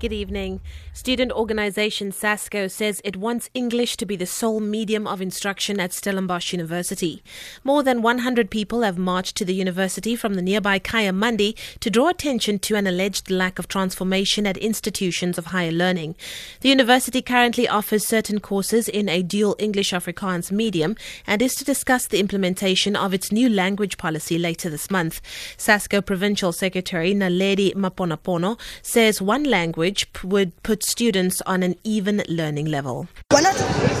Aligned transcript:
Good 0.00 0.12
evening. 0.12 0.60
Student 0.92 1.32
organisation 1.32 2.12
SASCO 2.12 2.70
says 2.70 3.00
it 3.02 3.16
wants 3.16 3.50
English 3.52 3.96
to 3.96 4.06
be 4.06 4.14
the 4.14 4.26
sole 4.26 4.60
medium 4.60 5.08
of 5.08 5.20
instruction 5.20 5.80
at 5.80 5.92
Stellenbosch 5.92 6.52
University. 6.52 7.20
More 7.64 7.82
than 7.82 8.00
100 8.00 8.48
people 8.48 8.82
have 8.82 8.96
marched 8.96 9.34
to 9.38 9.44
the 9.44 9.54
university 9.54 10.14
from 10.14 10.34
the 10.34 10.42
nearby 10.42 10.78
Kayamandi 10.78 11.56
to 11.80 11.90
draw 11.90 12.10
attention 12.10 12.60
to 12.60 12.76
an 12.76 12.86
alleged 12.86 13.28
lack 13.28 13.58
of 13.58 13.66
transformation 13.66 14.46
at 14.46 14.56
institutions 14.58 15.36
of 15.36 15.46
higher 15.46 15.72
learning. 15.72 16.14
The 16.60 16.68
university 16.68 17.20
currently 17.20 17.66
offers 17.66 18.06
certain 18.06 18.38
courses 18.38 18.88
in 18.88 19.08
a 19.08 19.24
dual 19.24 19.56
English 19.58 19.90
Afrikaans 19.90 20.52
medium 20.52 20.94
and 21.26 21.42
is 21.42 21.56
to 21.56 21.64
discuss 21.64 22.06
the 22.06 22.20
implementation 22.20 22.94
of 22.94 23.12
its 23.12 23.32
new 23.32 23.48
language 23.48 23.98
policy 23.98 24.38
later 24.38 24.70
this 24.70 24.92
month. 24.92 25.20
SASCO 25.56 26.06
Provincial 26.06 26.52
Secretary 26.52 27.12
Naledi 27.14 27.74
Maponapono 27.74 28.60
says 28.80 29.20
one 29.20 29.42
language 29.42 29.87
would 30.24 30.62
put 30.62 30.82
students 30.82 31.40
on 31.42 31.62
an 31.62 31.74
even 31.84 32.22
learning 32.28 32.66
level. 32.66 33.08
We're 33.32 33.42
not 33.42 33.56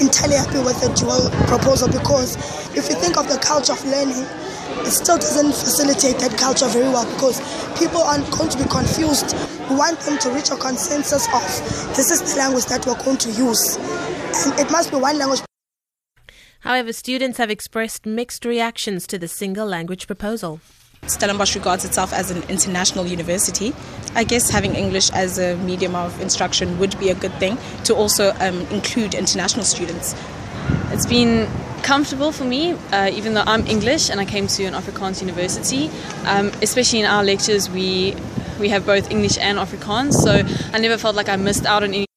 entirely 0.00 0.36
happy 0.36 0.58
with 0.58 0.80
the 0.80 0.92
dual 0.94 1.30
proposal 1.46 1.88
because 1.88 2.36
if 2.76 2.88
you 2.88 2.96
think 2.96 3.16
of 3.16 3.28
the 3.28 3.38
culture 3.38 3.72
of 3.72 3.84
learning, 3.84 4.26
it 4.86 4.90
still 4.90 5.18
doesn't 5.18 5.52
facilitate 5.52 6.18
that 6.18 6.38
culture 6.38 6.68
very 6.68 6.88
well 6.88 7.04
because 7.14 7.40
people 7.78 8.02
aren't 8.02 8.30
going 8.30 8.50
to 8.50 8.58
be 8.58 8.64
confused. 8.64 9.34
We 9.68 9.76
want 9.76 10.00
them 10.00 10.18
to 10.18 10.30
reach 10.30 10.50
a 10.50 10.56
consensus 10.56 11.26
of 11.28 11.96
this 11.96 12.10
is 12.10 12.20
the 12.32 12.38
language 12.38 12.66
that 12.66 12.86
we're 12.86 13.02
going 13.04 13.18
to 13.18 13.30
use. 13.30 13.76
And 13.76 14.58
it 14.58 14.70
must 14.70 14.90
be 14.90 14.96
one 14.96 15.18
language. 15.18 15.40
However, 16.60 16.92
students 16.92 17.38
have 17.38 17.50
expressed 17.50 18.06
mixed 18.06 18.44
reactions 18.44 19.06
to 19.08 19.18
the 19.18 19.28
single 19.28 19.66
language 19.66 20.06
proposal. 20.06 20.60
Stellenbosch 21.06 21.56
regards 21.56 21.84
itself 21.84 22.12
as 22.12 22.30
an 22.30 22.42
international 22.48 23.06
university. 23.06 23.74
I 24.14 24.22
guess 24.22 24.50
having 24.50 24.76
English 24.76 25.10
as 25.10 25.38
a 25.38 25.56
medium 25.56 25.94
of 25.96 26.20
instruction 26.20 26.78
would 26.78 26.98
be 26.98 27.10
a 27.10 27.14
good 27.14 27.34
thing 27.34 27.58
to 27.84 27.94
also 27.94 28.32
um, 28.40 28.60
include 28.70 29.14
international 29.14 29.64
students. 29.64 30.14
It's 30.90 31.06
been 31.06 31.48
comfortable 31.82 32.30
for 32.30 32.44
me, 32.44 32.72
uh, 32.92 33.10
even 33.12 33.34
though 33.34 33.42
I'm 33.44 33.66
English 33.66 34.10
and 34.10 34.20
I 34.20 34.24
came 34.24 34.46
to 34.46 34.64
an 34.64 34.74
Afrikaans 34.74 35.20
university. 35.20 35.90
Um, 36.24 36.52
especially 36.62 37.00
in 37.00 37.06
our 37.06 37.24
lectures, 37.24 37.68
we 37.68 38.14
we 38.60 38.68
have 38.68 38.86
both 38.86 39.10
English 39.10 39.38
and 39.38 39.58
Afrikaans, 39.58 40.12
so 40.12 40.44
I 40.72 40.78
never 40.78 40.98
felt 40.98 41.16
like 41.16 41.28
I 41.28 41.36
missed 41.36 41.66
out 41.66 41.82
on 41.82 41.94
any. 41.94 42.11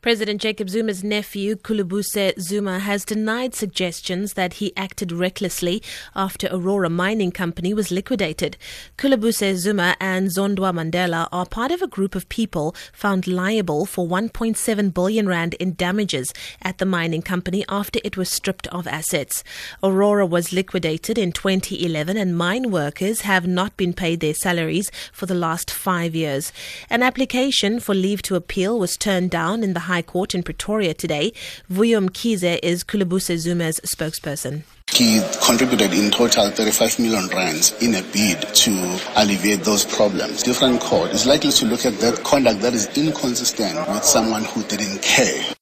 President 0.00 0.40
Jacob 0.40 0.70
Zuma's 0.70 1.02
nephew, 1.02 1.56
Khulubuse 1.56 2.38
Zuma, 2.38 2.78
has 2.78 3.04
denied 3.04 3.52
suggestions 3.52 4.34
that 4.34 4.54
he 4.54 4.72
acted 4.76 5.10
recklessly 5.10 5.82
after 6.14 6.48
Aurora 6.52 6.88
Mining 6.88 7.32
Company 7.32 7.74
was 7.74 7.90
liquidated. 7.90 8.56
Khulubuse 8.96 9.56
Zuma 9.56 9.96
and 9.98 10.28
Zondwa 10.28 10.72
Mandela 10.72 11.26
are 11.32 11.44
part 11.44 11.72
of 11.72 11.82
a 11.82 11.88
group 11.88 12.14
of 12.14 12.28
people 12.28 12.76
found 12.92 13.26
liable 13.26 13.86
for 13.86 14.06
1.7 14.06 14.94
billion 14.94 15.26
rand 15.26 15.54
in 15.54 15.74
damages 15.74 16.32
at 16.62 16.78
the 16.78 16.86
mining 16.86 17.20
company 17.20 17.64
after 17.68 17.98
it 18.04 18.16
was 18.16 18.28
stripped 18.30 18.68
of 18.68 18.86
assets. 18.86 19.42
Aurora 19.82 20.26
was 20.26 20.52
liquidated 20.52 21.18
in 21.18 21.32
2011 21.32 22.16
and 22.16 22.38
mine 22.38 22.70
workers 22.70 23.22
have 23.22 23.48
not 23.48 23.76
been 23.76 23.92
paid 23.92 24.20
their 24.20 24.32
salaries 24.32 24.92
for 25.12 25.26
the 25.26 25.34
last 25.34 25.72
five 25.72 26.14
years. 26.14 26.52
An 26.88 27.02
application 27.02 27.80
for 27.80 27.96
leave 27.96 28.22
to 28.22 28.36
appeal 28.36 28.78
was 28.78 28.96
turned 28.96 29.32
down 29.32 29.64
in 29.64 29.74
the 29.74 29.88
High 29.88 29.97
Court 30.02 30.34
in 30.34 30.42
Pretoria 30.42 30.94
today. 30.94 31.32
Vuyo 31.70 32.06
Mkhize 32.06 32.58
is 32.62 32.84
Khulubuse 32.84 33.36
Zuma's 33.36 33.80
spokesperson. 33.80 34.62
He 34.90 35.20
contributed 35.44 35.92
in 35.92 36.10
total 36.10 36.50
35 36.50 36.98
million 36.98 37.28
rands 37.28 37.72
in 37.82 37.94
a 37.94 38.02
bid 38.02 38.40
to 38.40 39.00
alleviate 39.16 39.62
those 39.64 39.84
problems. 39.84 40.42
Different 40.42 40.80
court 40.80 41.10
is 41.10 41.26
likely 41.26 41.50
to 41.52 41.66
look 41.66 41.84
at 41.84 41.98
that 42.00 42.24
conduct 42.24 42.60
that 42.62 42.74
is 42.74 42.88
inconsistent 42.96 43.76
with 43.88 44.04
someone 44.04 44.44
who 44.44 44.62
didn't 44.64 45.02
care. 45.02 45.54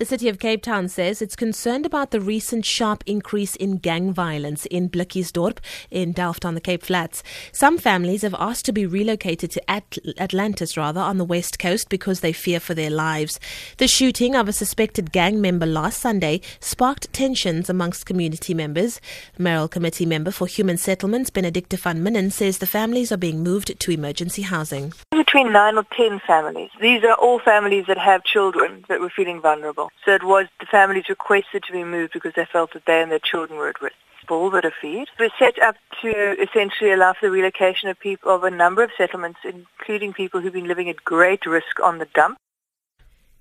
The 0.00 0.06
city 0.06 0.30
of 0.30 0.38
Cape 0.38 0.62
Town 0.62 0.88
says 0.88 1.20
it's 1.20 1.36
concerned 1.36 1.84
about 1.84 2.10
the 2.10 2.22
recent 2.22 2.64
sharp 2.64 3.04
increase 3.04 3.54
in 3.54 3.76
gang 3.76 4.14
violence 4.14 4.64
in 4.64 4.88
Blikkiesdorp 4.88 5.58
in 5.90 6.12
Delft 6.12 6.46
on 6.46 6.54
the 6.54 6.60
Cape 6.62 6.82
Flats. 6.82 7.22
Some 7.52 7.76
families 7.76 8.22
have 8.22 8.34
asked 8.38 8.64
to 8.64 8.72
be 8.72 8.86
relocated 8.86 9.50
to 9.50 9.70
At- 9.70 9.98
Atlantis 10.18 10.74
rather 10.74 11.02
on 11.02 11.18
the 11.18 11.24
west 11.26 11.58
coast 11.58 11.90
because 11.90 12.20
they 12.20 12.32
fear 12.32 12.60
for 12.60 12.72
their 12.72 12.88
lives. 12.88 13.38
The 13.76 13.86
shooting 13.86 14.34
of 14.34 14.48
a 14.48 14.54
suspected 14.54 15.12
gang 15.12 15.38
member 15.38 15.66
last 15.66 16.00
Sunday 16.00 16.40
sparked 16.60 17.12
tensions 17.12 17.68
amongst 17.68 18.06
community 18.06 18.54
members. 18.54 19.02
Mayoral 19.36 19.68
Committee 19.68 20.06
member 20.06 20.30
for 20.30 20.46
Human 20.46 20.78
Settlements 20.78 21.28
Benedicta 21.28 21.76
van 21.76 22.02
Minnen 22.02 22.32
says 22.32 22.56
the 22.56 22.66
families 22.66 23.12
are 23.12 23.18
being 23.18 23.42
moved 23.42 23.78
to 23.78 23.90
emergency 23.90 24.40
housing. 24.40 24.94
Between 25.10 25.52
nine 25.52 25.76
or 25.76 25.84
ten 25.94 26.22
families. 26.26 26.70
These 26.80 27.04
are 27.04 27.16
all 27.16 27.38
families 27.38 27.84
that 27.86 27.98
have 27.98 28.24
children 28.24 28.86
that 28.88 28.98
were 28.98 29.10
feeling 29.10 29.42
vulnerable. 29.42 29.89
So 30.04 30.14
it 30.14 30.24
was 30.24 30.46
the 30.58 30.66
families 30.66 31.08
requested 31.08 31.62
to 31.64 31.72
be 31.72 31.84
moved 31.84 32.12
because 32.12 32.34
they 32.34 32.44
felt 32.44 32.72
that 32.72 32.86
they 32.86 33.02
and 33.02 33.10
their 33.10 33.18
children 33.18 33.58
were 33.58 33.68
at 33.68 33.80
risk. 33.80 33.96
Bull 34.26 34.50
that 34.50 34.64
are 34.64 34.72
feed. 34.80 35.08
We're 35.18 35.30
set 35.38 35.58
up 35.60 35.76
to 36.02 36.40
essentially 36.40 36.92
allow 36.92 37.14
for 37.14 37.26
the 37.26 37.32
relocation 37.32 37.88
of 37.88 37.98
people 37.98 38.32
of 38.32 38.44
a 38.44 38.50
number 38.50 38.82
of 38.82 38.90
settlements, 38.96 39.40
including 39.44 40.12
people 40.12 40.40
who've 40.40 40.52
been 40.52 40.68
living 40.68 40.88
at 40.88 41.04
great 41.04 41.46
risk 41.46 41.80
on 41.82 41.98
the 41.98 42.06
dump. 42.14 42.38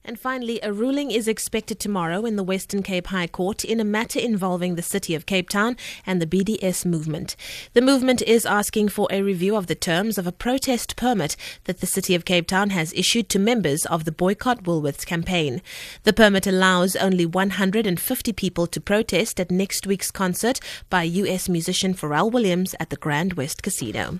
And 0.09 0.17
finally, 0.17 0.59
a 0.63 0.73
ruling 0.73 1.11
is 1.11 1.27
expected 1.27 1.79
tomorrow 1.79 2.25
in 2.25 2.35
the 2.35 2.41
Western 2.41 2.81
Cape 2.81 3.05
High 3.05 3.27
Court 3.27 3.63
in 3.63 3.79
a 3.79 3.83
matter 3.83 4.19
involving 4.19 4.73
the 4.73 4.81
city 4.81 5.13
of 5.13 5.27
Cape 5.27 5.49
Town 5.49 5.77
and 6.03 6.19
the 6.19 6.25
BDS 6.25 6.83
movement. 6.83 7.35
The 7.73 7.83
movement 7.83 8.23
is 8.23 8.43
asking 8.43 8.89
for 8.89 9.07
a 9.11 9.21
review 9.21 9.55
of 9.55 9.67
the 9.67 9.75
terms 9.75 10.17
of 10.17 10.25
a 10.25 10.31
protest 10.31 10.95
permit 10.95 11.35
that 11.65 11.79
the 11.79 11.85
city 11.85 12.15
of 12.15 12.25
Cape 12.25 12.47
Town 12.47 12.71
has 12.71 12.91
issued 12.93 13.29
to 13.29 13.37
members 13.37 13.85
of 13.85 14.05
the 14.05 14.11
Boycott 14.11 14.63
Woolworths 14.63 15.05
campaign. 15.05 15.61
The 16.05 16.13
permit 16.13 16.47
allows 16.47 16.95
only 16.95 17.27
150 17.27 18.33
people 18.33 18.65
to 18.65 18.81
protest 18.81 19.39
at 19.39 19.51
next 19.51 19.85
week's 19.85 20.09
concert 20.09 20.59
by 20.89 21.03
US 21.03 21.47
musician 21.47 21.93
Pharrell 21.93 22.31
Williams 22.31 22.73
at 22.79 22.89
the 22.89 22.97
Grand 22.97 23.33
West 23.33 23.61
Casino. 23.61 24.17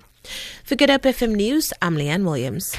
For 0.63 0.75
Good 0.75 0.91
Hope 0.91 1.01
FM 1.01 1.33
News, 1.33 1.73
I'm 1.81 1.95
Leanne 1.95 2.25
Williams. 2.25 2.77